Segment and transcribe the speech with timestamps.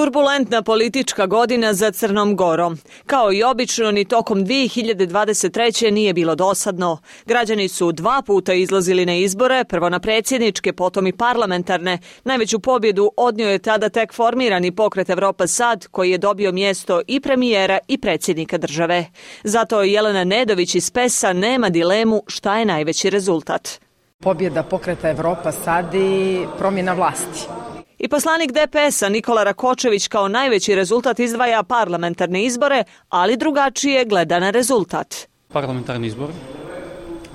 [0.00, 2.78] Turbulentna politička godina za Crnom Gorom.
[3.06, 5.90] Kao i obično, ni tokom 2023.
[5.90, 6.98] nije bilo dosadno.
[7.26, 11.98] Građani su dva puta izlazili na izbore, prvo na predsjedničke, potom i parlamentarne.
[12.24, 17.20] Najveću pobjedu odnio je tada tek formirani pokret Evropa Sad, koji je dobio mjesto i
[17.20, 19.06] premijera i predsjednika države.
[19.44, 23.80] Zato Jelena Nedović iz PESA nema dilemu šta je najveći rezultat.
[24.22, 27.59] Pobjeda pokreta Evropa Sad i promjena vlasti.
[28.02, 34.50] I poslanik DPS-a Nikola Rakočević kao najveći rezultat izdvaja parlamentarne izbore, ali drugačije gleda na
[34.50, 35.14] rezultat.
[35.48, 36.30] Parlamentarni izbor,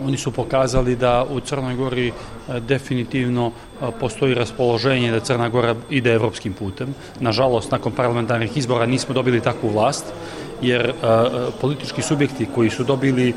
[0.04, 2.14] oni su pokazali da u Crnoj Gori e,
[2.60, 6.96] definitivno e, postoji raspoloženje da Crna Gora ide evropskim putem.
[7.20, 10.06] Nažalost, nakon parlamentarnih izbora nismo dobili takvu vlast,
[10.62, 10.94] jer e,
[11.62, 13.34] politički subjekti koji su dobili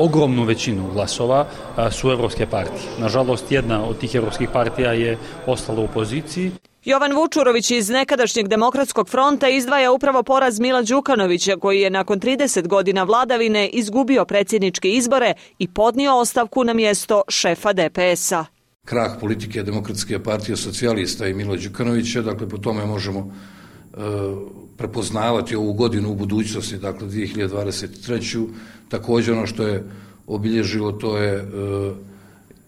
[0.00, 1.46] ogromnu većinu glasova
[1.90, 2.90] su evropske partije.
[2.98, 6.50] Nažalost, jedna od tih evropskih partija je ostala u poziciji.
[6.84, 12.66] Jovan Vučurović iz nekadašnjeg demokratskog fronta izdvaja upravo poraz Mila Đukanovića koji je nakon 30
[12.66, 18.44] godina vladavine izgubio predsjedničke izbore i podnio ostavku na mjesto šefa DPS-a.
[18.84, 23.34] Krah politike demokratske partije socijalista i Mila Đukanovića, dakle po tome možemo
[24.76, 28.46] prepoznavati ovu godinu u budućnosti, dakle 2023.
[28.88, 29.84] Također ono što je
[30.26, 31.44] obilježilo to je e,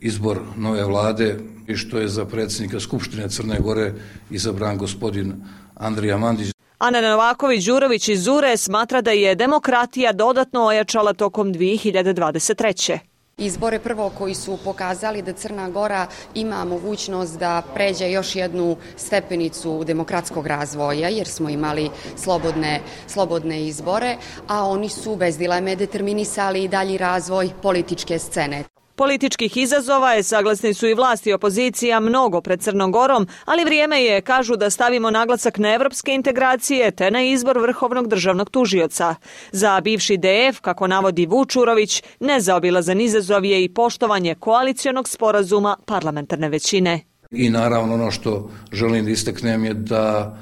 [0.01, 3.95] izbor nove vlade i što je za predsjednika Skupštine Crne Gore
[4.31, 5.33] izabran gospodin
[5.75, 6.53] Andrija Mandić.
[6.79, 14.35] Ana Novaković-Đurović iz Zure smatra da je demokratija dodatno ojačala tokom 2023 izbore prvo koji
[14.35, 21.29] su pokazali da Crna Gora ima mogućnost da pređe još jednu stepenicu demokratskog razvoja jer
[21.29, 24.17] smo imali slobodne, slobodne izbore,
[24.49, 28.72] a oni su bez dileme determinisali dalji razvoj političke scene.
[28.97, 34.03] Političkih izazova je, saglasni su i vlasti i opozicija, mnogo pred Crnom Gorom, ali vrijeme
[34.03, 39.15] je, kažu, da stavimo naglasak na evropske integracije te na izbor vrhovnog državnog tužioca.
[39.53, 47.01] Za bivši DF, kako navodi Vučurović, nezaobilazan izazov je i poštovanje koalicijonog sporazuma parlamentarne većine.
[47.31, 50.37] I naravno ono što želim da istaknem je da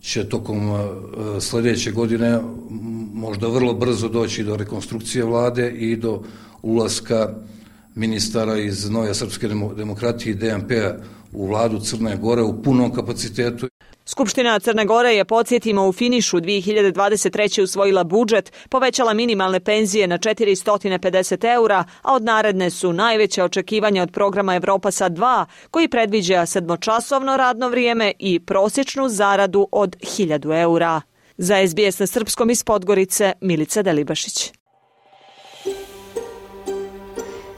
[0.00, 2.40] će tokom e, sljedeće godine
[3.14, 6.22] možda vrlo brzo doći do rekonstrukcije vlade i do
[6.62, 7.34] ulaska
[7.94, 10.94] ministara iz Noja Srpske demokratije i DNP-a
[11.32, 13.68] u vladu Crne Gore u punom kapacitetu.
[14.06, 17.62] Skupština Crne Gore je, podsjetimo, u finišu 2023.
[17.62, 24.12] usvojila budžet, povećala minimalne penzije na 450 eura, a od naredne su najveće očekivanja od
[24.12, 31.00] programa Evropa sa 2, koji predviđa sedmočasovno radno vrijeme i prosječnu zaradu od 1000 eura.
[31.36, 34.61] Za SBS na Srpskom iz Podgorice, Milica Delibašić.